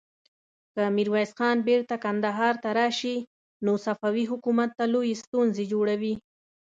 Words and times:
که 0.73 0.81
ميرويس 0.95 1.31
خان 1.37 1.57
بېرته 1.67 1.95
کندهار 2.03 2.55
ته 2.63 2.69
راشي، 2.79 3.17
نو 3.65 3.71
صفوي 3.85 4.23
حکومت 4.31 4.69
ته 4.77 4.85
لويې 4.93 5.15
ستونزې 5.23 5.63
جوړوي. 5.73 6.13